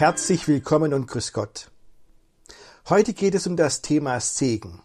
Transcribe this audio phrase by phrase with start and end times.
[0.00, 1.70] Herzlich willkommen und grüß Gott.
[2.88, 4.80] Heute geht es um das Thema Segen.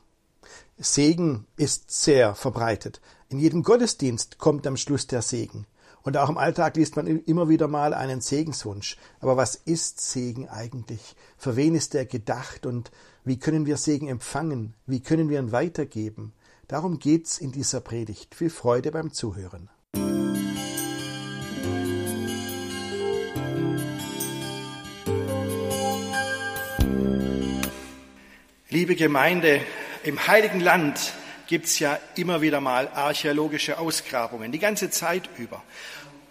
[0.77, 2.99] Segen ist sehr verbreitet.
[3.29, 5.67] In jedem Gottesdienst kommt am Schluss der Segen.
[6.03, 8.97] Und auch im Alltag liest man immer wieder mal einen Segenswunsch.
[9.21, 11.15] Aber was ist Segen eigentlich?
[11.37, 12.91] Für wen ist er gedacht und
[13.23, 14.73] wie können wir Segen empfangen?
[14.85, 16.33] Wie können wir ihn weitergeben?
[16.67, 18.35] Darum geht's in dieser Predigt.
[18.35, 19.69] Viel Freude beim Zuhören.
[28.71, 29.61] Liebe Gemeinde,
[30.03, 31.13] im Heiligen Land
[31.45, 35.61] gibt es ja immer wieder mal archäologische Ausgrabungen, die ganze Zeit über.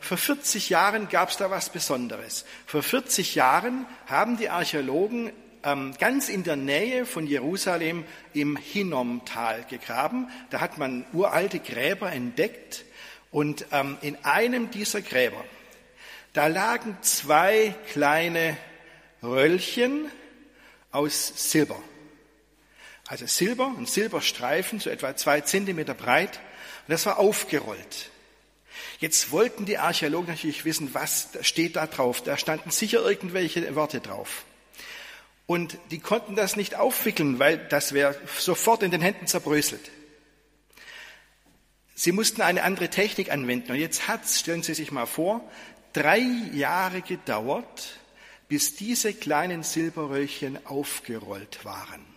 [0.00, 2.44] Vor 40 Jahren gab es da was Besonderes.
[2.66, 5.30] Vor 40 Jahren haben die Archäologen
[5.62, 10.28] ähm, ganz in der Nähe von Jerusalem im Hinnomtal gegraben.
[10.50, 12.84] Da hat man uralte Gräber entdeckt
[13.30, 15.44] und ähm, in einem dieser Gräber,
[16.32, 18.56] da lagen zwei kleine
[19.22, 20.10] Röllchen
[20.90, 21.80] aus Silber.
[23.06, 26.40] Also Silber, ein Silberstreifen, so etwa zwei Zentimeter breit.
[26.86, 28.10] Und das war aufgerollt.
[28.98, 32.22] Jetzt wollten die Archäologen natürlich wissen, was steht da drauf.
[32.22, 34.44] Da standen sicher irgendwelche Worte drauf.
[35.46, 39.90] Und die konnten das nicht aufwickeln, weil das wäre sofort in den Händen zerbröselt.
[41.94, 43.72] Sie mussten eine andere Technik anwenden.
[43.72, 45.48] Und jetzt hat es, stellen Sie sich mal vor,
[45.92, 46.20] drei
[46.52, 47.98] Jahre gedauert,
[48.48, 52.13] bis diese kleinen Silberröllchen aufgerollt waren.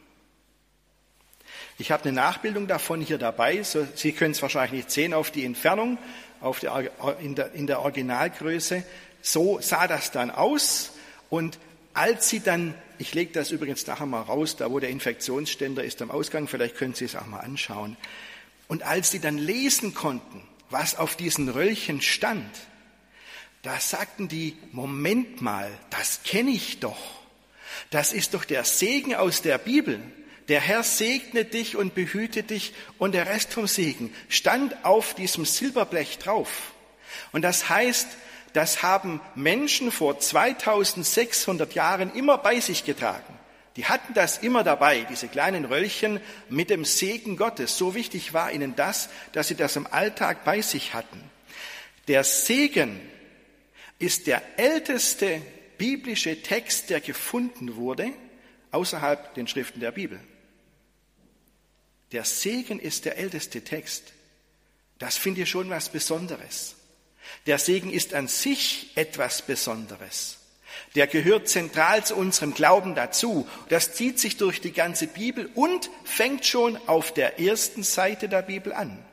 [1.80, 3.62] Ich habe eine Nachbildung davon hier dabei.
[3.62, 6.00] So, Sie können es wahrscheinlich nicht sehen auf die Entfernung,
[6.42, 8.84] auf der, in, der, in der Originalgröße.
[9.22, 10.94] So sah das dann aus.
[11.30, 11.60] Und
[11.94, 16.02] als Sie dann, ich lege das übrigens nachher mal raus, da wo der Infektionsständer ist
[16.02, 17.96] am Ausgang, vielleicht können Sie es auch mal anschauen.
[18.68, 20.42] Und als Sie dann lesen konnten,
[20.72, 22.50] was auf diesen Röllchen stand,
[23.62, 26.98] da sagten die, Moment mal, das kenne ich doch.
[27.92, 30.00] Das ist doch der Segen aus der Bibel.
[30.48, 35.46] Der Herr segne dich und behüte dich und der Rest vom Segen stand auf diesem
[35.46, 36.72] Silberblech drauf.
[37.34, 38.08] Und das heißt,
[38.54, 43.38] das haben Menschen vor 2600 Jahren immer bei sich getragen.
[43.76, 46.20] Die hatten das immer dabei, diese kleinen Röllchen
[46.50, 47.78] mit dem Segen Gottes.
[47.78, 51.22] So wichtig war ihnen das, dass sie das im Alltag bei sich hatten.
[52.08, 53.00] Der Segen
[54.00, 55.42] ist der älteste
[55.78, 58.12] biblische Text, der gefunden wurde
[58.72, 60.20] außerhalb den Schriften der Bibel.
[62.12, 64.14] Der Segen ist der älteste Text.
[65.00, 66.76] Das finde ich schon was Besonderes.
[67.46, 70.38] Der Segen ist an sich etwas Besonderes.
[70.96, 73.48] Der gehört zentral zu unserem Glauben dazu.
[73.70, 78.42] Das zieht sich durch die ganze Bibel und fängt schon auf der ersten Seite der
[78.42, 79.04] Bibel an.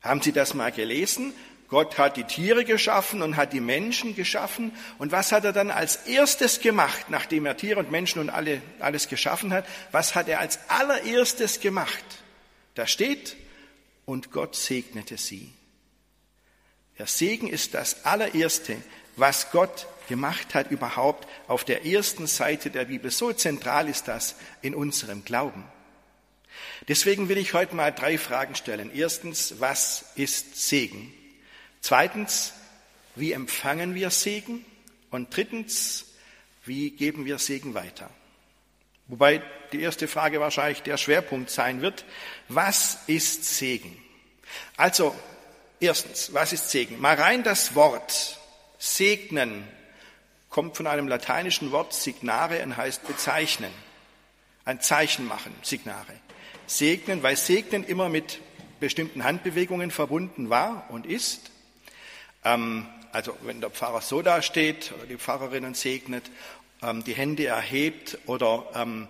[0.00, 1.32] Haben Sie das mal gelesen?
[1.72, 4.76] Gott hat die Tiere geschaffen und hat die Menschen geschaffen.
[4.98, 8.60] Und was hat er dann als erstes gemacht, nachdem er Tiere und Menschen und alle,
[8.78, 9.64] alles geschaffen hat?
[9.90, 12.04] Was hat er als allererstes gemacht?
[12.74, 13.38] Da steht,
[14.04, 15.50] und Gott segnete sie.
[16.98, 18.76] Der Segen ist das allererste,
[19.16, 23.10] was Gott gemacht hat überhaupt auf der ersten Seite der Bibel.
[23.10, 25.64] So zentral ist das in unserem Glauben.
[26.88, 28.90] Deswegen will ich heute mal drei Fragen stellen.
[28.94, 31.14] Erstens, was ist Segen?
[31.82, 32.54] Zweitens,
[33.16, 34.64] wie empfangen wir Segen?
[35.10, 36.06] Und drittens,
[36.64, 38.08] wie geben wir Segen weiter?
[39.08, 42.04] Wobei die erste Frage wahrscheinlich der Schwerpunkt sein wird.
[42.48, 43.94] Was ist Segen?
[44.76, 45.14] Also,
[45.80, 47.00] erstens, was ist Segen?
[47.00, 48.38] Mal rein das Wort
[48.78, 49.66] segnen
[50.48, 53.72] kommt von einem lateinischen Wort signare und heißt bezeichnen.
[54.64, 56.14] Ein Zeichen machen, signare.
[56.66, 58.40] Segnen, weil Segnen immer mit
[58.78, 61.51] bestimmten Handbewegungen verbunden war und ist.
[62.44, 66.24] Ähm, also wenn der Pfarrer so da steht oder die Pfarrerin und segnet,
[66.82, 69.08] ähm, die Hände erhebt oder ähm,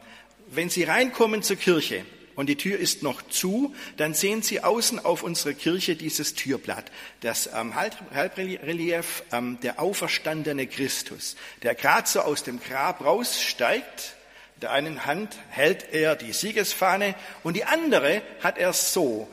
[0.48, 2.04] wenn Sie reinkommen zur Kirche
[2.34, 6.90] und die Tür ist noch zu, dann sehen Sie außen auf unserer Kirche dieses Türblatt,
[7.20, 9.22] das Halbrelief,
[9.62, 14.14] der auferstandene Christus, der gerade so aus dem Grab raussteigt.
[14.60, 19.28] der einen Hand hält er die Siegesfahne und die andere hat er so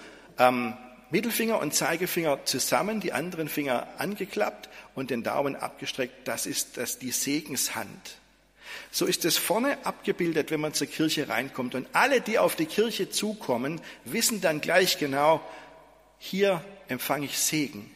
[1.12, 6.28] Mittelfinger und Zeigefinger zusammen, die anderen Finger angeklappt und den Daumen abgestreckt.
[6.28, 8.18] Das ist das die Segenshand.
[8.92, 11.74] So ist es vorne abgebildet, wenn man zur Kirche reinkommt.
[11.74, 15.42] Und alle, die auf die Kirche zukommen, wissen dann gleich genau,
[16.20, 17.90] hier empfange ich Segen,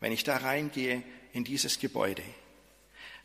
[0.00, 1.02] wenn ich da reingehe
[1.32, 2.22] in dieses Gebäude.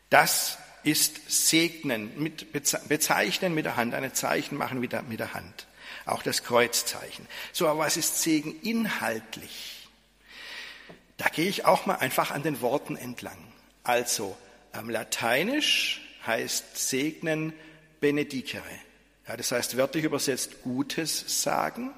[0.08, 5.34] Das ist Segnen, mit bezeichnen mit der Hand, eine Zeichen machen mit der, mit der
[5.34, 5.66] Hand
[6.04, 7.26] auch das Kreuzzeichen.
[7.52, 9.88] So, aber was ist Segen inhaltlich?
[11.16, 13.38] Da gehe ich auch mal einfach an den Worten entlang.
[13.82, 14.36] Also,
[14.76, 17.54] Am Lateinisch heißt segnen
[18.00, 18.62] benedicere.
[19.26, 21.94] Ja, das heißt wörtlich übersetzt Gutes sagen.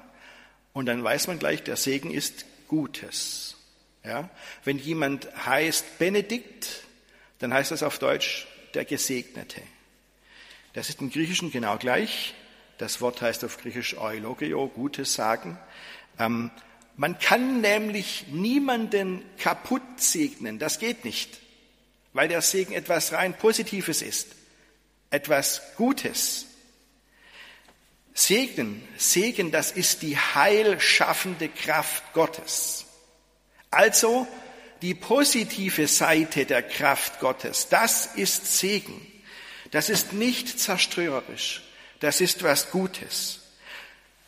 [0.71, 3.57] Und dann weiß man gleich, der Segen ist Gutes.
[4.05, 4.29] Ja?
[4.63, 6.83] Wenn jemand heißt Benedikt,
[7.39, 9.61] dann heißt das auf Deutsch der Gesegnete.
[10.71, 12.33] Das ist im Griechischen genau gleich.
[12.79, 15.59] Das Wort heißt auf Griechisch Eulogio, Gutes sagen.
[16.17, 16.49] Ähm,
[16.95, 20.59] man kann nämlich niemanden kaputt segnen.
[20.59, 21.41] Das geht nicht,
[22.13, 24.29] weil der Segen etwas rein Positives ist,
[25.09, 26.45] etwas Gutes.
[28.13, 32.85] Segen, Segen, das ist die heilschaffende Kraft Gottes.
[33.71, 34.25] Also
[34.81, 39.05] die positive Seite der Kraft Gottes, das ist Segen.
[39.71, 41.61] Das ist nicht zerstörerisch.
[41.99, 43.39] Das ist was Gutes.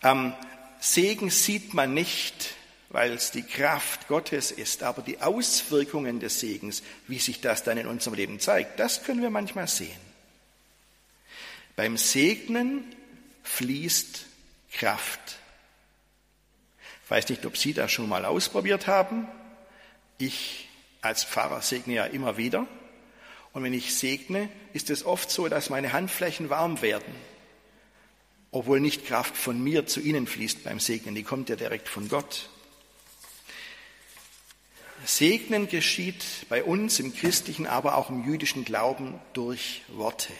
[0.04, 0.34] Ähm,
[0.80, 2.56] Segen sieht man nicht,
[2.90, 7.78] weil es die Kraft Gottes ist, aber die Auswirkungen des Segens, wie sich das dann
[7.78, 10.12] in unserem Leben zeigt, das können wir manchmal sehen.
[11.76, 12.84] Beim Segnen
[13.44, 14.26] fließt
[14.74, 15.38] Kraft.
[17.06, 19.28] Ich weiß nicht, ob Sie das schon mal ausprobiert haben.
[20.18, 20.68] Ich
[21.02, 22.68] als Pfarrer segne ja immer wieder.
[23.54, 27.14] Und wenn ich segne, ist es oft so, dass meine Handflächen warm werden.
[28.52, 32.10] Obwohl nicht Kraft von mir zu Ihnen fließt beim Segnen, die kommt ja direkt von
[32.10, 32.50] Gott.
[35.06, 40.34] Segnen geschieht bei uns im christlichen, aber auch im jüdischen Glauben durch Worte.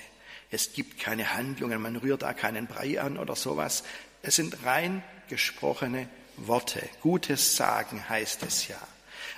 [0.52, 3.84] Es gibt keine Handlungen, man rührt da keinen Brei an oder sowas.
[4.22, 6.82] Es sind rein gesprochene Worte.
[7.02, 8.78] Gutes Sagen heißt es ja.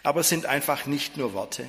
[0.01, 1.65] Aber es sind einfach nicht nur Worte.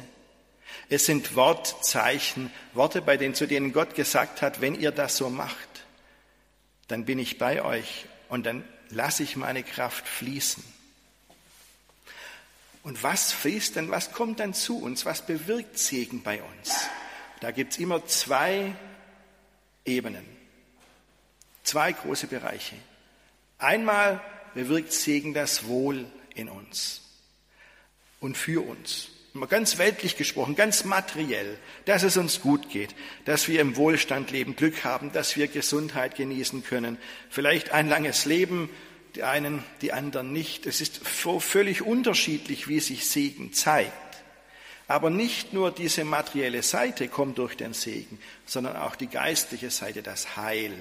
[0.89, 5.31] Es sind Wortzeichen, Worte, bei denen, zu denen Gott gesagt hat, wenn ihr das so
[5.31, 5.74] macht,
[6.94, 10.62] dann bin ich bei euch und dann lasse ich meine Kraft fließen.
[12.85, 16.87] Und was fließt denn, was kommt dann zu uns, was bewirkt Segen bei uns?
[17.41, 18.76] Da gibt es immer zwei
[19.85, 20.25] Ebenen,
[21.64, 22.76] zwei große Bereiche.
[23.58, 24.20] Einmal
[24.55, 26.06] bewirkt Segen das Wohl
[26.37, 27.00] in uns
[28.20, 29.08] und für uns.
[29.49, 32.95] Ganz weltlich gesprochen, ganz materiell, dass es uns gut geht,
[33.25, 36.99] dass wir im Wohlstand leben, Glück haben, dass wir Gesundheit genießen können,
[37.31, 38.71] vielleicht ein langes Leben,
[39.17, 40.67] die einen, die anderen nicht.
[40.67, 43.93] Es ist völlig unterschiedlich, wie sich Segen zeigt.
[44.87, 50.03] Aber nicht nur diese materielle Seite kommt durch den Segen, sondern auch die geistliche Seite,
[50.03, 50.73] das Heil.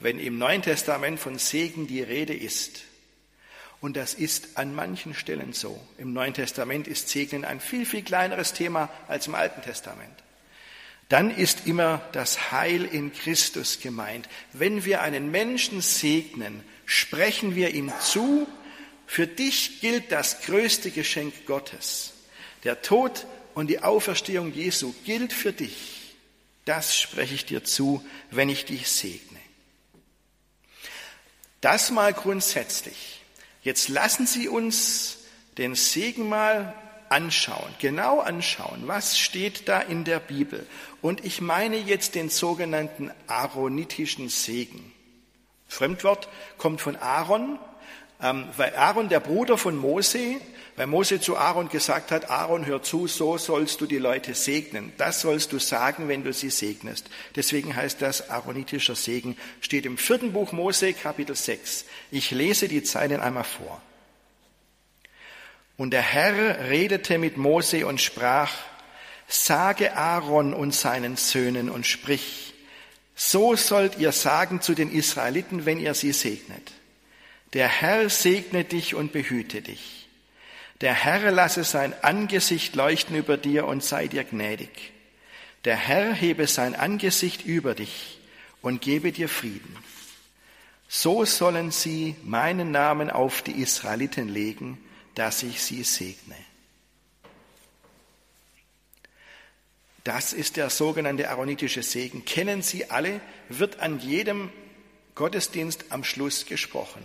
[0.00, 2.84] Wenn im Neuen Testament von Segen die Rede ist,
[3.82, 5.78] und das ist an manchen Stellen so.
[5.98, 10.22] Im Neuen Testament ist Segnen ein viel, viel kleineres Thema als im Alten Testament.
[11.08, 14.28] Dann ist immer das Heil in Christus gemeint.
[14.52, 18.46] Wenn wir einen Menschen segnen, sprechen wir ihm zu,
[19.08, 22.12] für dich gilt das größte Geschenk Gottes.
[22.62, 26.14] Der Tod und die Auferstehung Jesu gilt für dich.
[26.66, 29.40] Das spreche ich dir zu, wenn ich dich segne.
[31.60, 33.21] Das mal grundsätzlich.
[33.62, 35.18] Jetzt lassen Sie uns
[35.56, 36.74] den Segen mal
[37.08, 40.66] anschauen, genau anschauen, was steht da in der Bibel.
[41.00, 44.92] Und ich meine jetzt den sogenannten aaronitischen Segen.
[45.68, 46.28] Fremdwort
[46.58, 47.58] kommt von Aaron,
[48.20, 50.36] ähm, weil Aaron, der Bruder von Mose,
[50.76, 54.92] weil Mose zu Aaron gesagt hat, Aaron, hör zu, so sollst du die Leute segnen.
[54.96, 57.10] Das sollst du sagen, wenn du sie segnest.
[57.36, 61.84] Deswegen heißt das aaronitischer Segen, steht im vierten Buch Mose, Kapitel 6.
[62.10, 63.82] Ich lese die Zeilen einmal vor.
[65.76, 68.52] Und der Herr redete mit Mose und sprach,
[69.28, 72.54] sage Aaron und seinen Söhnen und sprich,
[73.14, 76.72] so sollt ihr sagen zu den Israeliten, wenn ihr sie segnet.
[77.52, 80.01] Der Herr segne dich und behüte dich.
[80.82, 84.92] Der Herr lasse sein Angesicht leuchten über dir und sei dir gnädig.
[85.64, 88.18] Der Herr hebe sein Angesicht über dich
[88.62, 89.76] und gebe dir Frieden.
[90.88, 94.76] So sollen sie meinen Namen auf die Israeliten legen,
[95.14, 96.36] dass ich sie segne.
[100.04, 102.24] Das ist der sogenannte aaronitische Segen.
[102.24, 104.50] Kennen Sie alle, wird an jedem
[105.14, 107.02] Gottesdienst am Schluss gesprochen.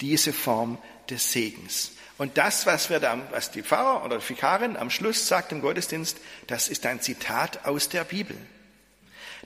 [0.00, 0.78] Diese Form
[1.10, 1.95] des Segens.
[2.18, 5.60] Und das, was, wir da, was die Pfarrer oder die Vikarin am Schluss sagt im
[5.60, 8.36] Gottesdienst, das ist ein Zitat aus der Bibel.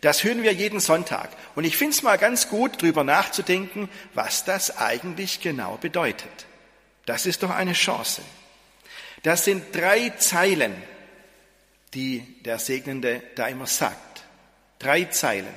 [0.01, 1.31] Das hören wir jeden Sonntag.
[1.55, 6.47] Und ich finde es mal ganz gut, drüber nachzudenken, was das eigentlich genau bedeutet.
[7.07, 8.23] Das ist doch eine Chance.
[9.23, 10.75] Das sind drei Zeilen,
[11.93, 14.23] die der Segnende da immer sagt.
[14.79, 15.53] Drei Zeilen.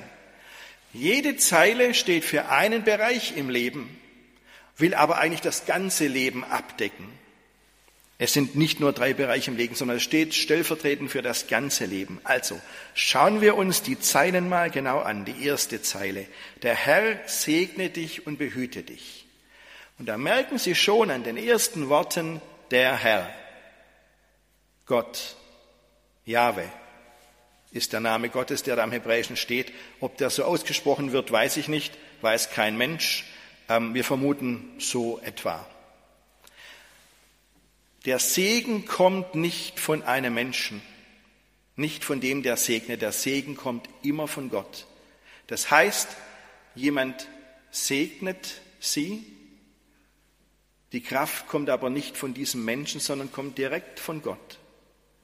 [0.92, 4.00] Jede Zeile steht für einen Bereich im Leben
[4.76, 7.06] will aber eigentlich das ganze Leben abdecken.
[8.16, 11.84] Es sind nicht nur drei Bereiche im Leben, sondern es steht stellvertretend für das ganze
[11.84, 12.20] Leben.
[12.22, 12.60] Also
[12.94, 15.24] schauen wir uns die Zeilen mal genau an.
[15.24, 16.26] Die erste Zeile.
[16.62, 19.26] Der Herr segne dich und behüte dich.
[19.98, 22.40] Und da merken Sie schon an den ersten Worten
[22.70, 23.30] der Herr.
[24.86, 25.36] Gott,
[26.24, 26.70] Jahwe
[27.72, 29.72] ist der Name Gottes, der da am Hebräischen steht.
[30.00, 33.24] Ob der so ausgesprochen wird, weiß ich nicht, weiß kein Mensch.
[33.68, 35.66] Ähm, wir vermuten so etwa.
[38.04, 40.82] Der Segen kommt nicht von einem Menschen,
[41.76, 43.00] nicht von dem, der segnet.
[43.00, 44.86] Der Segen kommt immer von Gott.
[45.46, 46.08] Das heißt,
[46.74, 47.28] jemand
[47.70, 49.24] segnet sie,
[50.92, 54.58] die Kraft kommt aber nicht von diesem Menschen, sondern kommt direkt von Gott.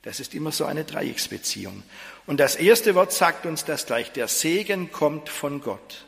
[0.02, 1.82] Das ist immer so eine Dreiecksbeziehung.
[2.26, 4.10] Und das erste Wort sagt uns das gleich.
[4.12, 6.06] Der Segen kommt von Gott.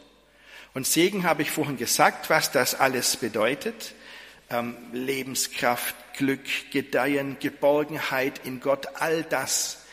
[0.75, 3.95] Und Segen habe ich vorhin gesagt, was das alles bedeutet.
[4.51, 9.85] Ähm, Lebenskraft, Glück, Gedeihen, Geborgenheit in Gott, all das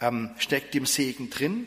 [0.00, 1.66] ähm, steckt im Segen drin.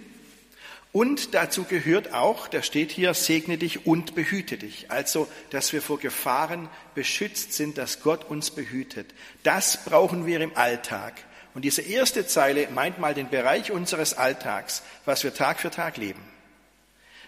[0.92, 4.90] Und dazu gehört auch, da steht hier, segne dich und behüte dich.
[4.90, 9.14] Also, dass wir vor Gefahren beschützt sind, dass Gott uns behütet.
[9.44, 11.14] Das brauchen wir im Alltag.
[11.54, 15.98] Und diese erste Zeile meint mal den Bereich unseres Alltags, was wir Tag für Tag
[15.98, 16.22] leben.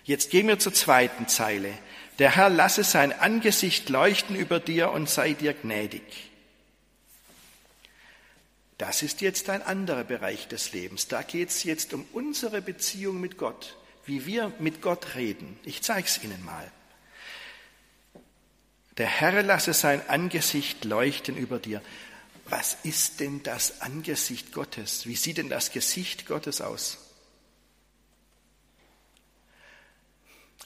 [0.03, 1.74] Jetzt gehen wir zur zweiten Zeile.
[2.20, 6.31] Der Herr lasse sein Angesicht leuchten über dir und sei dir gnädig.
[8.77, 11.08] Das ist jetzt ein anderer Bereich des Lebens.
[11.08, 15.60] Da geht es jetzt um unsere Beziehung mit Gott, wie wir mit Gott reden.
[15.63, 16.72] Ich zeige es Ihnen mal.
[18.98, 21.81] Der Herr lasse sein Angesicht leuchten über dir.
[22.46, 25.05] Was ist denn das Angesicht Gottes?
[25.05, 26.98] Wie sieht denn das Gesicht Gottes aus?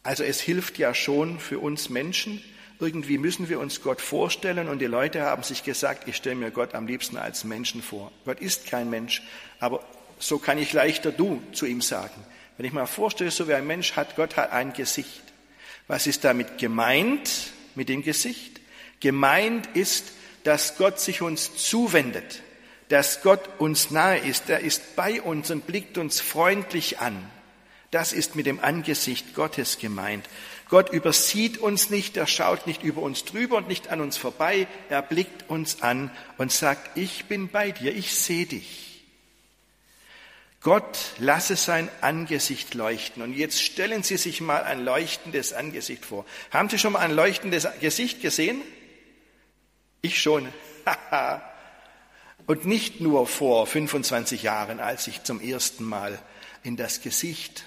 [0.05, 2.39] Also es hilft ja schon für uns Menschen,
[2.79, 6.51] irgendwie müssen wir uns Gott vorstellen und die Leute haben sich gesagt, ich stelle mir
[6.51, 8.11] Gott am liebsten als Menschen vor.
[8.23, 9.23] Gott ist kein Mensch,
[9.59, 9.83] aber
[10.19, 12.23] so kann ich leichter du zu ihm sagen.
[12.55, 15.23] Wenn ich mal vorstelle, so wie ein Mensch hat, Gott hat ein Gesicht.
[15.87, 18.61] Was ist damit gemeint mit dem Gesicht?
[18.99, 20.11] Gemeint ist,
[20.43, 22.43] dass Gott sich uns zuwendet,
[22.89, 27.31] dass Gott uns nahe ist, er ist bei uns und blickt uns freundlich an.
[27.91, 30.27] Das ist mit dem Angesicht Gottes gemeint.
[30.69, 34.67] Gott übersieht uns nicht, er schaut nicht über uns drüber und nicht an uns vorbei,
[34.89, 38.85] er blickt uns an und sagt, ich bin bei dir, ich sehe dich.
[40.65, 43.21] Gott lasse sein Angesicht leuchten.
[43.21, 46.25] Und jetzt stellen Sie sich mal ein leuchtendes Angesicht vor.
[46.49, 48.61] Haben Sie schon mal ein leuchtendes Gesicht gesehen?
[50.01, 50.51] Ich schon.
[52.47, 56.17] und nicht nur vor 25 Jahren, als ich zum ersten Mal
[56.63, 57.63] in das Gesicht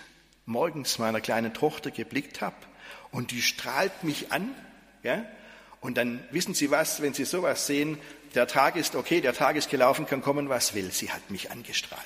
[0.49, 2.57] morgens meiner kleinen Tochter geblickt habe
[3.12, 4.55] und die strahlt mich an.
[5.02, 5.25] Ja?
[5.81, 7.99] Und dann wissen Sie was, wenn Sie sowas sehen,
[8.35, 10.90] der Tag ist okay, der Tag ist gelaufen, kann kommen, was will.
[10.90, 12.02] Sie hat mich angestrahlt.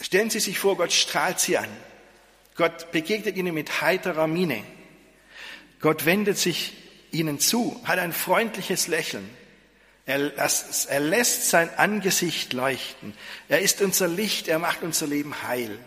[0.00, 1.68] Stellen Sie sich vor, Gott strahlt Sie an.
[2.54, 4.62] Gott begegnet Ihnen mit heiterer Miene.
[5.80, 6.74] Gott wendet sich
[7.10, 9.28] Ihnen zu, hat ein freundliches Lächeln.
[10.04, 13.14] Er, er lässt sein Angesicht leuchten.
[13.48, 15.78] Er ist unser Licht, er macht unser Leben heil.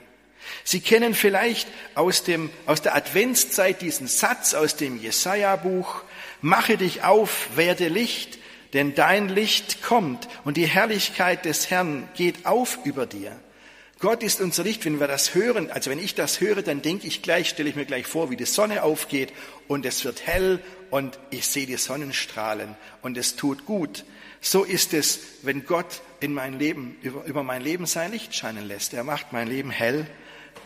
[0.63, 6.03] Sie kennen vielleicht aus, dem, aus der Adventszeit diesen Satz aus dem Jesaja-Buch,
[6.41, 8.37] mache dich auf, werde Licht,
[8.73, 13.37] denn dein Licht kommt und die Herrlichkeit des Herrn geht auf über dir.
[13.99, 17.07] Gott ist unser Licht, wenn wir das hören, also wenn ich das höre, dann denke
[17.07, 19.31] ich gleich, stelle ich mir gleich vor, wie die Sonne aufgeht
[19.67, 20.59] und es wird hell
[20.95, 24.05] und ich sehe die Sonnenstrahlen und es tut gut.
[24.39, 28.65] So ist es, wenn Gott in mein Leben, über, über mein Leben sein Licht scheinen
[28.65, 28.93] lässt.
[28.93, 30.07] Er macht mein Leben hell.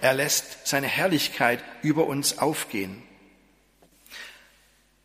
[0.01, 3.01] Er lässt seine Herrlichkeit über uns aufgehen.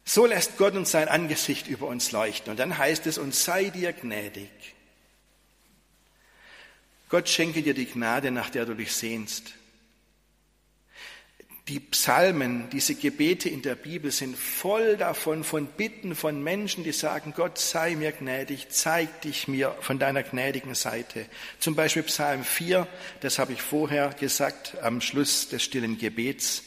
[0.04, 2.50] So lässt Gott uns sein Angesicht über uns leuchten.
[2.50, 4.50] Und dann heißt es, und sei dir gnädig.
[7.08, 9.54] Gott schenke dir die Gnade, nach der du dich sehnst.
[11.68, 16.92] Die Psalmen, diese Gebete in der Bibel sind voll davon, von Bitten von Menschen, die
[16.92, 21.24] sagen, Gott sei mir gnädig, zeig dich mir von deiner gnädigen Seite.
[21.58, 22.86] Zum Beispiel Psalm 4,
[23.20, 26.64] das habe ich vorher gesagt am Schluss des stillen Gebets.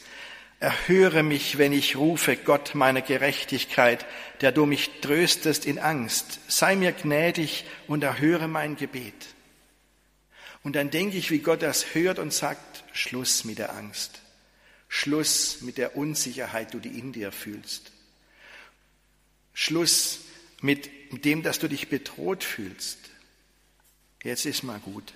[0.58, 4.04] Erhöre mich, wenn ich rufe, Gott meiner Gerechtigkeit,
[4.40, 6.40] der du mich tröstest in Angst.
[6.48, 9.28] Sei mir gnädig und erhöre mein Gebet.
[10.64, 14.22] Und dann denke ich, wie Gott das hört und sagt, Schluss mit der Angst.
[14.88, 17.92] Schluss mit der Unsicherheit, die in dir fühlst.
[19.52, 20.20] Schluss
[20.60, 20.90] mit
[21.24, 22.98] dem, dass du dich bedroht fühlst.
[24.22, 25.12] Jetzt ist mal gut.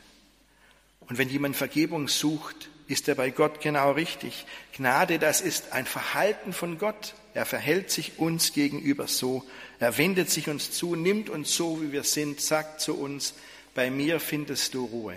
[1.00, 4.47] Und wenn jemand Vergebung sucht, ist er bei Gott genau richtig.
[4.76, 7.14] Gnade, das ist ein Verhalten von Gott.
[7.35, 9.45] Er verhält sich uns gegenüber so.
[9.79, 13.35] Er wendet sich uns zu, nimmt uns so, wie wir sind, sagt zu uns,
[13.75, 15.17] bei mir findest du Ruhe.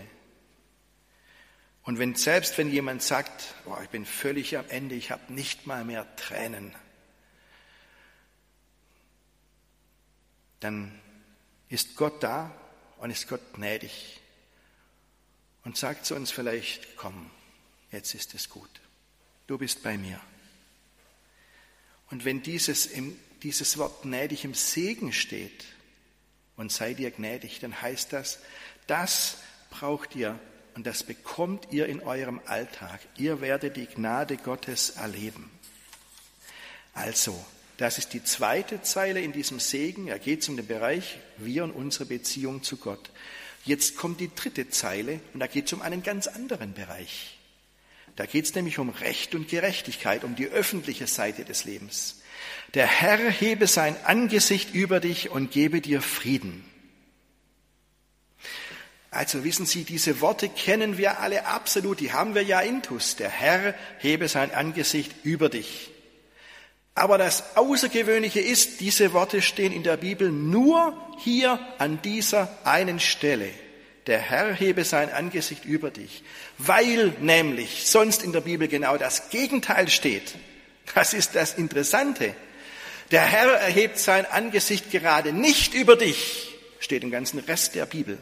[1.85, 5.67] Und wenn selbst wenn jemand sagt, oh, ich bin völlig am Ende, ich habe nicht
[5.67, 6.75] mal mehr Tränen,
[10.59, 10.99] dann
[11.69, 12.51] ist Gott da
[12.97, 14.19] und ist Gott gnädig
[15.63, 17.29] und sagt zu uns vielleicht, komm,
[17.91, 18.69] jetzt ist es gut,
[19.45, 20.19] du bist bei mir.
[22.09, 22.89] Und wenn dieses,
[23.43, 25.65] dieses Wort gnädig im Segen steht
[26.55, 28.39] und sei dir gnädig, dann heißt das,
[28.87, 29.37] das
[29.69, 30.39] braucht ihr
[30.75, 32.99] und das bekommt ihr in eurem Alltag.
[33.17, 35.49] Ihr werdet die Gnade Gottes erleben.
[36.93, 37.43] Also,
[37.77, 40.07] das ist die zweite Zeile in diesem Segen.
[40.07, 43.09] Er geht um den Bereich wir und unsere Beziehung zu Gott.
[43.63, 47.37] Jetzt kommt die dritte Zeile und da geht es um einen ganz anderen Bereich.
[48.15, 52.21] Da geht es nämlich um Recht und Gerechtigkeit, um die öffentliche Seite des Lebens.
[52.73, 56.63] Der Herr hebe sein Angesicht über dich und gebe dir Frieden.
[59.15, 63.15] Also wissen Sie, diese Worte kennen wir alle absolut, die haben wir ja intus.
[63.15, 65.89] Der Herr hebe sein Angesicht über dich.
[66.95, 72.99] Aber das Außergewöhnliche ist, diese Worte stehen in der Bibel nur hier an dieser einen
[72.99, 73.49] Stelle.
[74.07, 76.21] Der Herr hebe sein Angesicht über dich,
[76.57, 80.35] weil nämlich sonst in der Bibel genau das Gegenteil steht.
[80.93, 82.35] Das ist das Interessante.
[83.11, 88.17] Der Herr erhebt sein Angesicht gerade nicht über dich, steht im ganzen Rest der Bibel.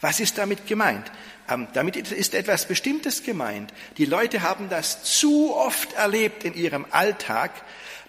[0.00, 1.10] Was ist damit gemeint?
[1.48, 3.72] Ähm, damit ist etwas Bestimmtes gemeint.
[3.98, 7.50] Die Leute haben das zu oft erlebt in ihrem Alltag,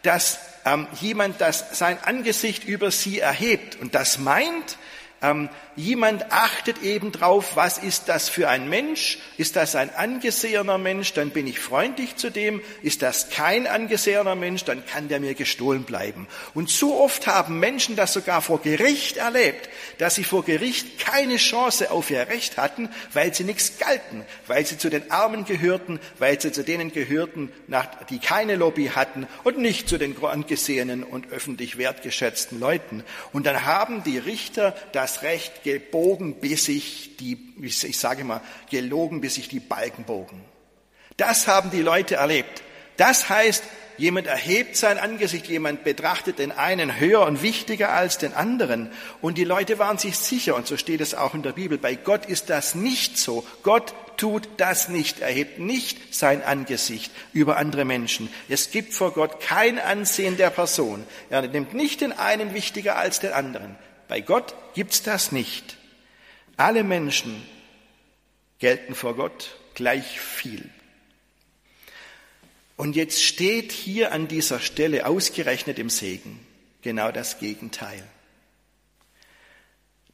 [0.04, 4.78] dass ähm, jemand das sein Angesicht über sie erhebt und das meint,
[5.22, 9.20] ähm, jemand achtet eben drauf, was ist das für ein Mensch?
[9.38, 11.14] Ist das ein angesehener Mensch?
[11.14, 12.62] Dann bin ich freundlich zu dem.
[12.82, 14.64] Ist das kein angesehener Mensch?
[14.64, 16.28] Dann kann der mir gestohlen bleiben.
[16.54, 21.38] Und so oft haben Menschen das sogar vor Gericht erlebt, dass sie vor Gericht keine
[21.38, 26.00] Chance auf ihr Recht hatten, weil sie nichts galten, weil sie zu den Armen gehörten,
[26.20, 27.52] weil sie zu denen gehörten,
[28.10, 33.04] die keine Lobby hatten und nicht zu den angesehenen und öffentlich wertgeschätzten Leuten.
[33.34, 39.22] Und dann haben die Richter das Recht gebogen, bis sich die, ich sage mal, gelogen,
[39.22, 40.42] bis sich die Balken bogen.
[41.18, 42.64] Das haben die Leute erlebt.
[42.98, 43.64] Das heißt,
[43.98, 48.92] jemand erhebt sein Angesicht, jemand betrachtet den einen höher und wichtiger als den anderen.
[49.22, 51.96] Und die Leute waren sich sicher, und so steht es auch in der Bibel, bei
[51.96, 53.46] Gott ist das nicht so.
[53.64, 58.30] Gott tut das nicht, erhebt nicht sein Angesicht über andere Menschen.
[58.50, 61.04] Es gibt vor Gott kein Ansehen der Person.
[61.30, 63.76] Er nimmt nicht den einen wichtiger als den anderen.
[64.14, 65.76] Bei Gott gibt's das nicht.
[66.56, 67.44] Alle Menschen
[68.60, 70.70] gelten vor Gott gleich viel.
[72.78, 76.46] Und jetzt steht hier an dieser Stelle ausgerechnet im Segen
[76.84, 78.08] genau das Gegenteil.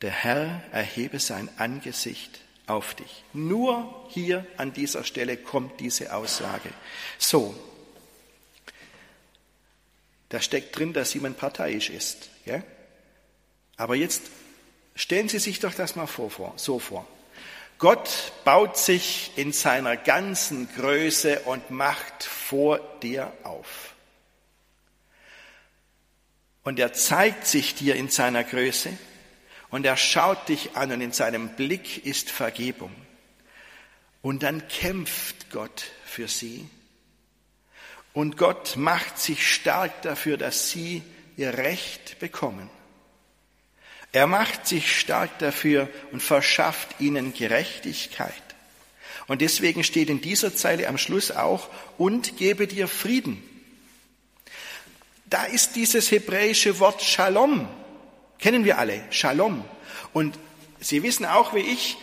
[0.01, 3.25] Der Herr erhebe sein Angesicht auf dich.
[3.33, 6.69] Nur hier an dieser Stelle kommt diese Aussage.
[7.17, 7.53] So,
[10.29, 12.29] da steckt drin, dass jemand parteiisch ist.
[12.45, 12.63] Ja?
[13.79, 14.23] Aber jetzt
[14.93, 17.07] stellen Sie sich doch das mal vor, so vor.
[17.77, 23.95] Gott baut sich in seiner ganzen Größe und Macht vor dir auf.
[26.63, 28.91] Und er zeigt sich dir in seiner Größe
[29.69, 32.93] und er schaut dich an und in seinem Blick ist Vergebung.
[34.21, 36.67] Und dann kämpft Gott für sie.
[38.11, 41.01] Und Gott macht sich stark dafür, dass sie
[41.37, 42.69] ihr Recht bekommen.
[44.11, 48.33] Er macht sich stark dafür und verschafft ihnen Gerechtigkeit.
[49.27, 51.69] Und deswegen steht in dieser Zeile am Schluss auch,
[51.99, 53.43] und gebe dir Frieden.
[55.25, 57.67] Da ist dieses hebräische Wort Shalom.
[58.39, 59.63] Kennen wir alle, Shalom.
[60.13, 60.39] Und
[60.79, 61.97] Sie wissen auch wie ich,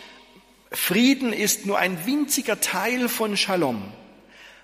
[0.71, 3.91] Frieden ist nur ein winziger Teil von Shalom.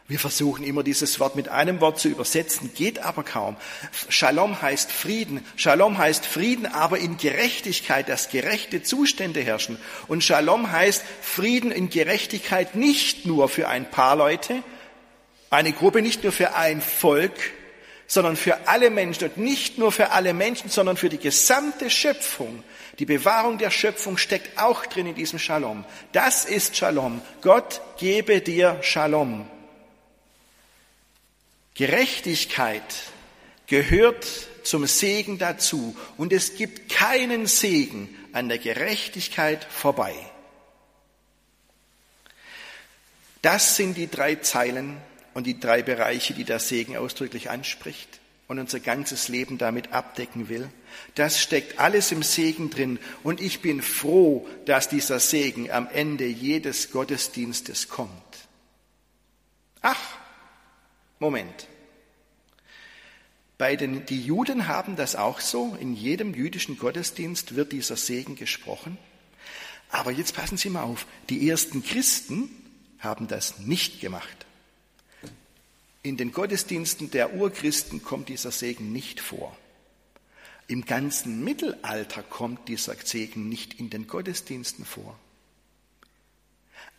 [0.09, 3.55] Wir versuchen immer dieses Wort mit einem Wort zu übersetzen, geht aber kaum.
[4.09, 5.45] Shalom heißt Frieden.
[5.55, 9.77] Shalom heißt Frieden, aber in Gerechtigkeit, dass gerechte Zustände herrschen.
[10.07, 14.61] Und Shalom heißt Frieden in Gerechtigkeit nicht nur für ein paar Leute,
[15.49, 17.33] eine Gruppe nicht nur für ein Volk,
[18.05, 22.63] sondern für alle Menschen und nicht nur für alle Menschen, sondern für die gesamte Schöpfung.
[22.99, 25.85] Die Bewahrung der Schöpfung steckt auch drin in diesem Shalom.
[26.11, 27.21] Das ist Shalom.
[27.41, 29.47] Gott gebe dir Shalom.
[31.75, 32.83] Gerechtigkeit
[33.67, 34.27] gehört
[34.63, 40.13] zum Segen dazu und es gibt keinen Segen an der Gerechtigkeit vorbei.
[43.41, 44.97] Das sind die drei Zeilen
[45.33, 50.49] und die drei Bereiche, die der Segen ausdrücklich anspricht und unser ganzes Leben damit abdecken
[50.49, 50.69] will.
[51.15, 56.25] Das steckt alles im Segen drin und ich bin froh, dass dieser Segen am Ende
[56.25, 58.11] jedes Gottesdienstes kommt.
[59.81, 60.17] Ach,
[61.23, 61.69] Moment.
[63.57, 65.77] Bei den, die Juden haben das auch so.
[65.79, 68.97] In jedem jüdischen Gottesdienst wird dieser Segen gesprochen.
[69.89, 71.05] Aber jetzt passen Sie mal auf.
[71.29, 72.49] Die ersten Christen
[72.99, 74.45] haben das nicht gemacht.
[76.01, 79.55] In den Gottesdiensten der Urchristen kommt dieser Segen nicht vor.
[80.67, 85.17] Im ganzen Mittelalter kommt dieser Segen nicht in den Gottesdiensten vor.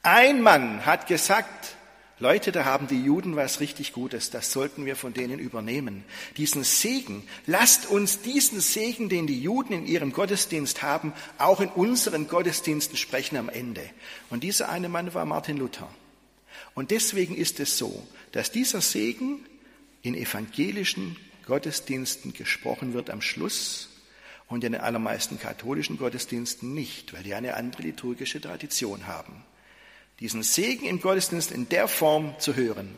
[0.02, 1.76] Ein Mann hat gesagt,
[2.20, 6.04] Leute, da haben die Juden was richtig Gutes, das sollten wir von denen übernehmen.
[6.36, 11.70] Diesen Segen, lasst uns diesen Segen, den die Juden in ihrem Gottesdienst haben, auch in
[11.70, 13.82] unseren Gottesdiensten sprechen am Ende.
[14.30, 15.92] Und dieser eine Mann war Martin Luther.
[16.74, 19.44] Und deswegen ist es so, dass dieser Segen
[20.02, 23.88] in evangelischen Gottesdiensten gesprochen wird am Schluss
[24.46, 29.44] und in den allermeisten katholischen Gottesdiensten nicht, weil die eine andere liturgische Tradition haben
[30.20, 32.96] diesen Segen im Gottesdienst in der Form zu hören,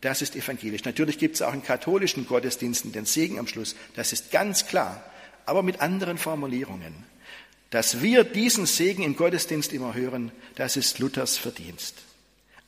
[0.00, 0.84] das ist evangelisch.
[0.84, 5.02] Natürlich gibt es auch in katholischen Gottesdiensten den Segen am Schluss, das ist ganz klar,
[5.44, 6.94] aber mit anderen Formulierungen.
[7.70, 11.96] Dass wir diesen Segen im Gottesdienst immer hören, das ist Luthers Verdienst.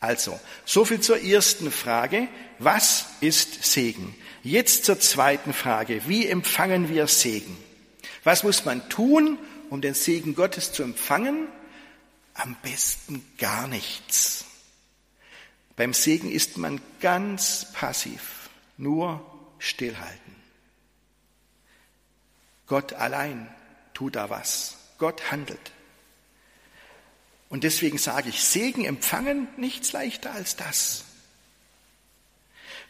[0.01, 2.29] Also, so viel zur ersten Frage.
[2.59, 4.15] Was ist Segen?
[4.43, 6.03] Jetzt zur zweiten Frage.
[6.07, 7.57] Wie empfangen wir Segen?
[8.25, 11.49] Was muss man tun, um den Segen Gottes zu empfangen?
[12.41, 14.45] Am besten gar nichts.
[15.77, 19.25] Beim Segen ist man ganz passiv, nur
[19.59, 20.37] stillhalten.
[22.67, 23.53] Gott allein
[23.95, 24.77] tut da was.
[24.99, 25.73] Gott handelt.
[27.49, 31.05] Und deswegen sage ich, Segen empfangen nichts leichter als das.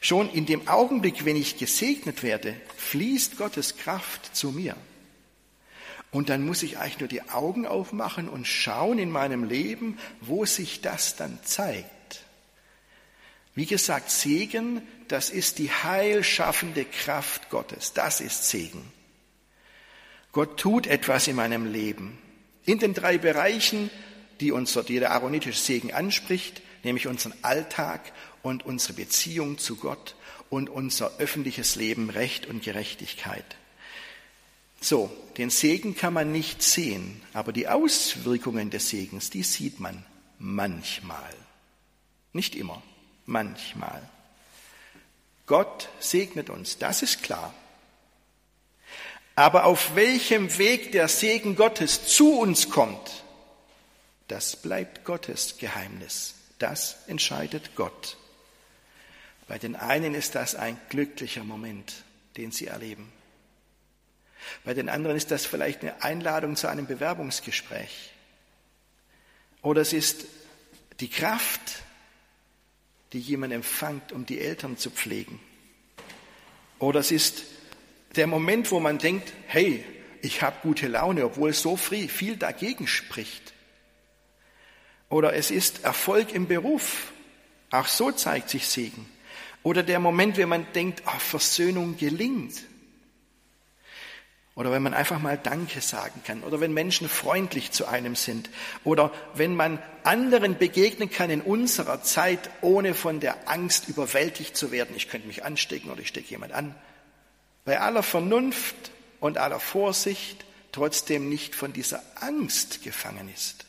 [0.01, 4.77] Schon in dem Augenblick, wenn ich gesegnet werde, fließt Gottes Kraft zu mir.
[6.11, 10.45] Und dann muss ich eigentlich nur die Augen aufmachen und schauen in meinem Leben, wo
[10.45, 12.25] sich das dann zeigt.
[13.55, 17.93] Wie gesagt, Segen, das ist die heilschaffende Kraft Gottes.
[17.93, 18.83] Das ist Segen.
[20.33, 22.19] Gott tut etwas in meinem Leben.
[22.65, 23.91] In den drei Bereichen,
[24.41, 30.15] die unser, die der aaronitische Segen anspricht, nämlich unseren Alltag und unsere Beziehung zu Gott
[30.49, 33.45] und unser öffentliches Leben, Recht und Gerechtigkeit.
[34.81, 40.05] So, den Segen kann man nicht sehen, aber die Auswirkungen des Segens, die sieht man
[40.39, 41.35] manchmal.
[42.33, 42.83] Nicht immer,
[43.27, 44.09] manchmal.
[45.47, 47.53] Gott segnet uns, das ist klar.
[49.37, 53.25] Aber auf welchem Weg der Segen Gottes zu uns kommt,
[54.29, 56.35] das bleibt Gottes Geheimnis.
[56.59, 58.17] Das entscheidet Gott.
[59.49, 62.05] Bei den einen ist das ein glücklicher Moment,
[62.37, 63.11] den sie erleben.
[64.65, 68.13] Bei den anderen ist das vielleicht eine Einladung zu einem Bewerbungsgespräch.
[69.63, 70.25] Oder es ist
[71.01, 71.83] die Kraft,
[73.13, 75.41] die jemand empfängt, um die Eltern zu pflegen.
[76.79, 77.45] Oder es ist
[78.17, 79.85] der Moment, wo man denkt, hey,
[80.23, 83.53] ich habe gute Laune, obwohl so viel dagegen spricht.
[85.09, 87.13] Oder es ist Erfolg im Beruf.
[87.71, 89.09] Auch so zeigt sich Segen.
[89.63, 92.63] Oder der Moment, wenn man denkt, oh, Versöhnung gelingt.
[94.61, 96.43] Oder wenn man einfach mal Danke sagen kann.
[96.43, 98.51] Oder wenn Menschen freundlich zu einem sind.
[98.85, 104.71] Oder wenn man anderen begegnen kann in unserer Zeit, ohne von der Angst überwältigt zu
[104.71, 104.95] werden.
[104.95, 106.75] Ich könnte mich anstecken oder ich stecke jemand an.
[107.65, 113.65] Bei aller Vernunft und aller Vorsicht trotzdem nicht von dieser Angst gefangen ist.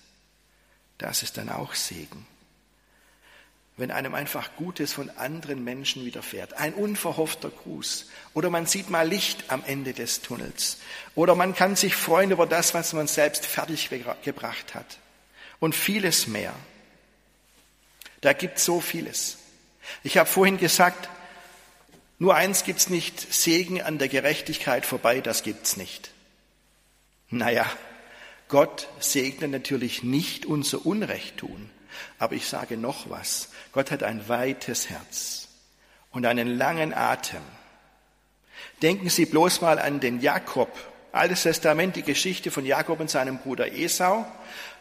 [0.97, 2.27] Das ist dann auch Segen
[3.77, 6.53] wenn einem einfach Gutes von anderen Menschen widerfährt.
[6.53, 8.07] Ein unverhoffter Gruß.
[8.34, 10.77] Oder man sieht mal Licht am Ende des Tunnels.
[11.15, 13.89] Oder man kann sich freuen über das, was man selbst fertig
[14.23, 14.97] gebracht hat.
[15.60, 16.53] Und vieles mehr.
[18.21, 19.38] Da gibt so vieles.
[20.03, 21.10] Ich habe vorhin gesagt,
[22.19, 26.12] nur eins gibt's nicht, Segen an der Gerechtigkeit vorbei, das gibt's nicht.
[27.31, 27.65] Naja,
[28.52, 31.70] Gott segnet natürlich nicht unser Unrecht tun.
[32.20, 33.50] Aber ich sage noch was.
[33.72, 35.48] Gott hat ein weites Herz
[36.12, 37.42] und einen langen Atem.
[38.82, 40.70] Denken Sie bloß mal an den Jakob.
[41.14, 44.26] Altes Testament, die Geschichte von Jakob und seinem Bruder Esau.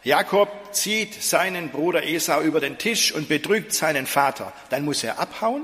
[0.03, 4.51] Jakob zieht seinen Bruder Esau über den Tisch und betrügt seinen Vater.
[4.69, 5.63] Dann muss er abhauen.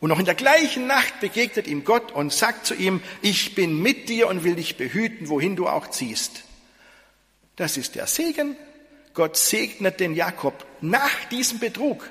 [0.00, 3.80] Und noch in der gleichen Nacht begegnet ihm Gott und sagt zu ihm, ich bin
[3.80, 6.42] mit dir und will dich behüten, wohin du auch ziehst.
[7.60, 8.56] Das ist der Segen.
[9.12, 12.08] Gott segnet den Jakob nach diesem Betrug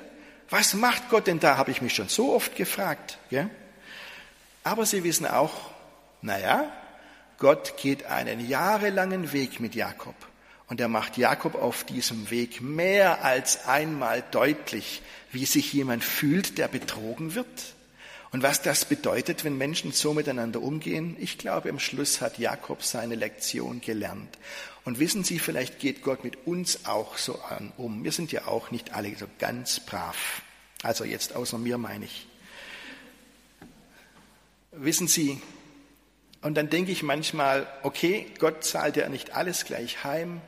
[0.48, 3.18] Was macht Gott denn da, habe ich mich schon so oft gefragt.
[3.30, 3.50] Gell?
[4.62, 5.72] Aber sie wissen auch,
[6.22, 6.70] naja,
[7.38, 10.14] Gott geht einen jahrelangen Weg mit Jakob.
[10.68, 16.58] Und er macht Jakob auf diesem Weg mehr als einmal deutlich, wie sich jemand fühlt,
[16.58, 17.74] der betrogen wird.
[18.30, 22.84] Und was das bedeutet, wenn Menschen so miteinander umgehen, ich glaube, am Schluss hat Jakob
[22.84, 24.38] seine Lektion gelernt.
[24.84, 28.02] Und wissen Sie, vielleicht geht Gott mit uns auch so an um.
[28.04, 30.42] Wir sind ja auch nicht alle so ganz brav.
[30.82, 32.26] Also jetzt außer mir meine ich.
[34.72, 35.40] Wissen Sie,
[36.42, 40.40] und dann denke ich manchmal, okay, Gott zahlt ja nicht alles gleich heim,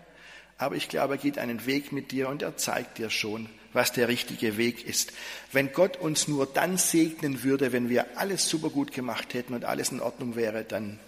[0.57, 3.92] aber ich glaube, er geht einen Weg mit dir und er zeigt dir schon, was
[3.92, 5.12] der richtige Weg ist.
[5.51, 9.64] Wenn Gott uns nur dann segnen würde, wenn wir alles super gut gemacht hätten und
[9.64, 10.99] alles in Ordnung wäre, dann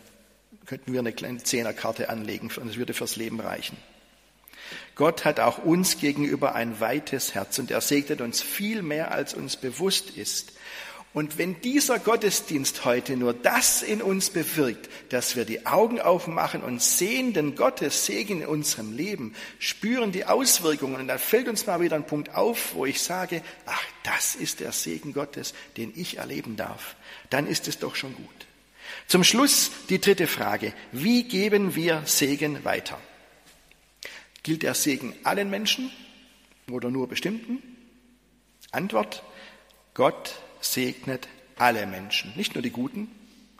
[0.67, 3.77] könnten wir eine kleine Zehnerkarte anlegen und es würde fürs Leben reichen.
[4.95, 9.35] Gott hat auch uns gegenüber ein weites Herz und er segnet uns viel mehr, als
[9.35, 10.53] uns bewusst ist.
[11.13, 16.61] Und wenn dieser Gottesdienst heute nur das in uns bewirkt, dass wir die Augen aufmachen
[16.61, 21.67] und sehen den Gottes Segen in unserem Leben, spüren die Auswirkungen und dann fällt uns
[21.67, 25.93] mal wieder ein Punkt auf, wo ich sage, ach, das ist der Segen Gottes, den
[25.95, 26.97] ich erleben darf,
[27.31, 28.47] dann ist es doch schon gut.
[29.07, 30.73] Zum Schluss die dritte Frage.
[30.93, 33.01] Wie geben wir Segen weiter?
[34.43, 35.91] Gilt der Segen allen Menschen
[36.71, 37.63] oder nur bestimmten?
[38.73, 39.23] Antwort,
[39.95, 43.11] Gott segnet alle Menschen, nicht nur die Guten,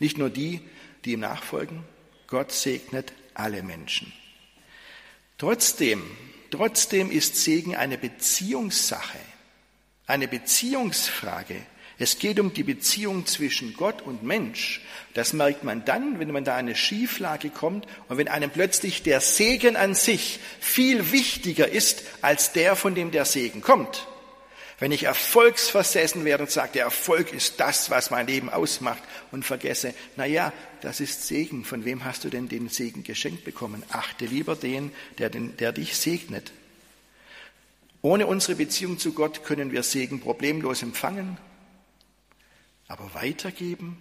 [0.01, 0.61] nicht nur die,
[1.05, 1.85] die ihm nachfolgen.
[2.27, 4.13] Gott segnet alle Menschen.
[5.39, 6.03] Trotzdem,
[6.51, 9.19] trotzdem ist Segen eine Beziehungssache,
[10.07, 11.65] eine Beziehungsfrage.
[11.99, 14.81] Es geht um die Beziehung zwischen Gott und Mensch.
[15.15, 19.21] Das merkt man dann, wenn man da eine Schieflage kommt und wenn einem plötzlich der
[19.21, 24.09] Segen an sich viel wichtiger ist als der, von dem der Segen kommt.
[24.81, 29.45] Wenn ich erfolgsversessen werde und sage, der Erfolg ist das, was mein Leben ausmacht und
[29.45, 31.65] vergesse, na ja, das ist Segen.
[31.65, 33.85] Von wem hast du denn den Segen geschenkt bekommen?
[33.91, 36.51] Achte lieber den, der, den, der dich segnet.
[38.03, 41.39] Ohne unsere Beziehung zu Gott können wir Segen problemlos empfangen,
[42.89, 43.99] aber weitergeben,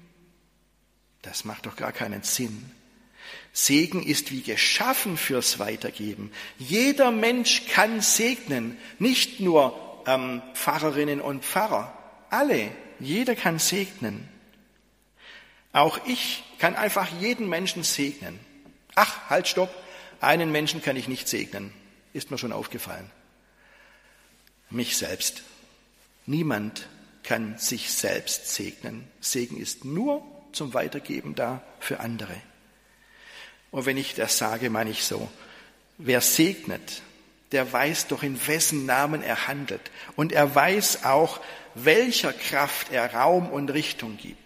[1.22, 2.72] das macht doch gar keinen Sinn.
[3.54, 6.32] Segen ist wie geschaffen fürs Weitergeben.
[6.58, 11.98] Jeder Mensch kann segnen, nicht nur ähm, Pfarrerinnen und Pfarrer.
[12.30, 14.28] Alle, jeder kann segnen.
[15.72, 18.40] Auch ich kann einfach jeden Menschen segnen.
[18.96, 19.74] Ach, halt, stopp.
[20.20, 21.74] Einen Menschen kann ich nicht segnen.
[22.14, 23.10] Ist mir schon aufgefallen.
[24.70, 25.44] Mich selbst.
[26.26, 26.88] Niemand
[27.24, 29.08] kann sich selbst segnen.
[29.20, 32.36] Segen ist nur zum Weitergeben da für andere.
[33.72, 35.30] Und wenn ich das sage, meine ich so.
[35.98, 37.02] Wer segnet,
[37.52, 39.82] der weiß doch, in wessen Namen er handelt.
[40.16, 41.40] Und er weiß auch,
[41.76, 44.44] welcher Kraft er Raum und Richtung gibt.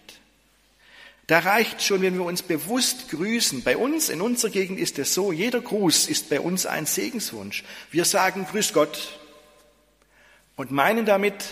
[1.27, 3.63] Da reicht schon, wenn wir uns bewusst grüßen.
[3.63, 7.65] Bei uns, in unserer Gegend ist es so, jeder Gruß ist bei uns ein Segenswunsch.
[7.91, 9.19] Wir sagen Grüß Gott
[10.55, 11.43] und meinen damit,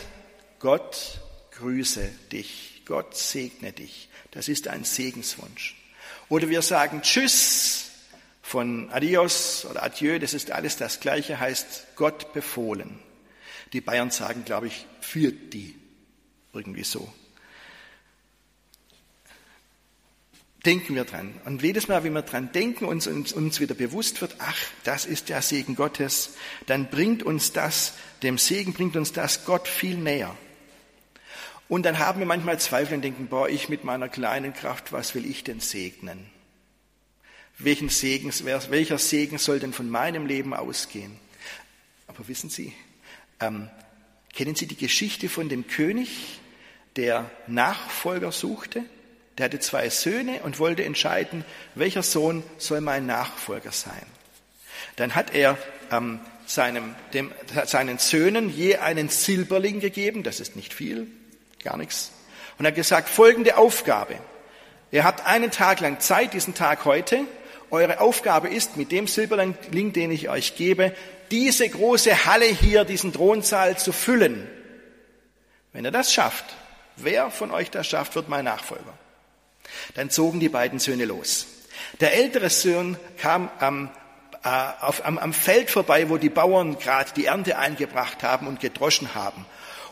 [0.66, 1.20] Gott
[1.52, 4.10] grüße dich, Gott segne dich.
[4.32, 5.76] Das ist ein Segenswunsch.
[6.28, 7.92] Oder wir sagen Tschüss
[8.42, 12.98] von Adios oder Adieu, das ist alles das Gleiche, heißt Gott befohlen.
[13.74, 15.76] Die Bayern sagen, glaube ich, für die.
[16.52, 17.14] Irgendwie so.
[20.66, 21.40] Denken wir dran.
[21.46, 25.06] Und jedes Mal, wenn wir dran denken und uns, uns wieder bewusst wird, ach, das
[25.06, 26.32] ist der Segen Gottes,
[26.66, 30.36] dann bringt uns das, dem Segen bringt uns das Gott viel näher.
[31.68, 35.16] Und dann haben wir manchmal Zweifel und denken, boah, ich mit meiner kleinen Kraft, was
[35.16, 36.30] will ich denn segnen?
[37.58, 38.32] welchen Segen,
[38.70, 41.18] welcher Segen soll denn von meinem Leben ausgehen?
[42.08, 42.74] Aber wissen Sie,
[43.40, 43.70] ähm,
[44.34, 46.40] kennen Sie die Geschichte von dem König,
[46.96, 48.84] der Nachfolger suchte?
[49.38, 51.44] Der hatte zwei Söhne und wollte entscheiden,
[51.76, 54.06] welcher Sohn soll mein Nachfolger sein.
[54.96, 55.58] Dann hat er
[55.92, 57.32] ähm, seinem, dem,
[57.66, 61.08] seinen Söhnen je einen Silberling gegeben, das ist nicht viel,
[61.66, 62.12] gar nichts,
[62.58, 64.16] und hat gesagt, folgende Aufgabe.
[64.92, 67.26] Ihr habt einen Tag lang Zeit, diesen Tag heute,
[67.72, 70.96] eure Aufgabe ist, mit dem Silberling, den ich euch gebe,
[71.32, 74.48] diese große Halle hier, diesen Thronsaal zu füllen.
[75.74, 76.46] Wenn er das schafft,
[76.96, 78.94] wer von euch das schafft, wird mein Nachfolger.
[79.96, 81.48] Dann zogen die beiden Söhne los.
[82.00, 83.90] Der ältere Sohn kam am,
[84.44, 84.50] äh,
[84.82, 89.16] auf, am, am Feld vorbei, wo die Bauern gerade die Ernte eingebracht haben und gedroschen
[89.16, 89.46] haben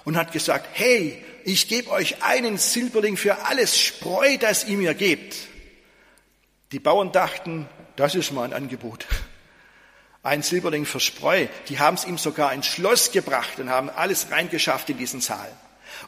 [0.06, 4.94] und hat gesagt, hey, ich gebe euch einen Silberling für alles Spreu, das ihr mir
[4.94, 5.36] gebt.
[6.72, 9.06] Die Bauern dachten, das ist mal ein Angebot.
[10.24, 11.48] Ein Silberling für Spreu.
[11.68, 15.52] Die haben es ihm sogar ins Schloss gebracht und haben alles reingeschafft in diesen Saal.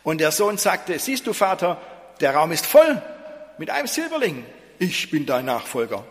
[0.04, 1.82] Und der Sohn sagte, siehst du Vater,
[2.22, 3.02] der Raum ist voll
[3.58, 4.46] mit einem Silberling.
[4.80, 6.06] Ich bin dein Nachfolger.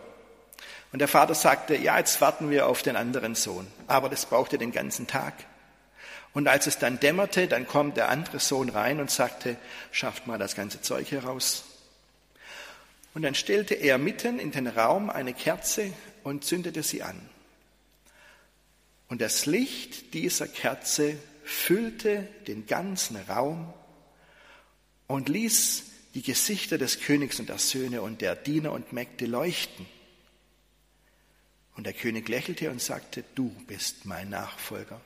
[0.93, 3.67] Und der Vater sagte, ja, jetzt warten wir auf den anderen Sohn.
[3.87, 5.35] Aber das brauchte den ganzen Tag.
[6.35, 9.57] Und als es dann dämmerte, dann kommt der andere Sohn rein und sagte,
[9.93, 11.65] schafft mal das ganze Zeug heraus.
[13.15, 15.93] Und dann stellte er mitten in den Raum eine Kerze
[16.25, 17.21] und zündete sie an.
[19.09, 23.73] Und das Licht dieser Kerze füllte den ganzen Raum
[25.07, 29.87] und ließ die Gesichter des Königs und der Söhne und der Diener und Mägde leuchten.
[31.77, 35.01] Und der König lächelte und sagte, du bist mein Nachfolger.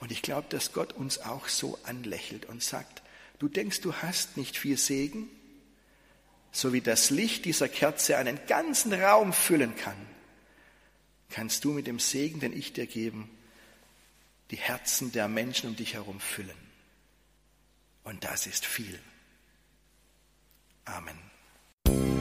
[0.00, 3.02] Und ich glaube, dass Gott uns auch so anlächelt und sagt,
[3.38, 5.28] du denkst, du hast nicht viel Segen,
[6.52, 9.96] so wie das Licht dieser Kerze einen ganzen Raum füllen kann,
[11.30, 13.28] kannst du mit dem Segen, den ich dir geben,
[14.50, 16.56] die Herzen der Menschen um dich herum füllen.
[18.04, 19.00] Und das ist viel.
[20.84, 22.13] Amen.